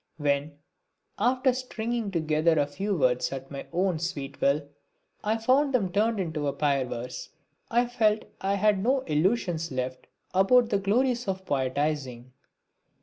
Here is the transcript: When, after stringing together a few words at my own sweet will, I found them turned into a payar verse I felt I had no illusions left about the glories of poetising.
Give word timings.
When, 0.17 0.53
after 1.19 1.53
stringing 1.53 2.09
together 2.09 2.57
a 2.57 2.65
few 2.65 2.97
words 2.97 3.31
at 3.31 3.51
my 3.51 3.67
own 3.71 3.99
sweet 3.99 4.41
will, 4.41 4.67
I 5.23 5.37
found 5.37 5.75
them 5.75 5.91
turned 5.91 6.19
into 6.19 6.47
a 6.47 6.53
payar 6.53 6.87
verse 6.89 7.29
I 7.69 7.85
felt 7.85 8.23
I 8.41 8.55
had 8.55 8.81
no 8.81 9.01
illusions 9.01 9.71
left 9.71 10.07
about 10.33 10.69
the 10.69 10.79
glories 10.79 11.27
of 11.27 11.45
poetising. 11.45 12.33